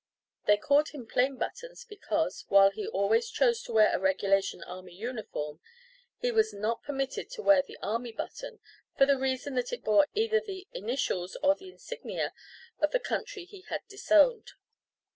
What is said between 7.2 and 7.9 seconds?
to wear the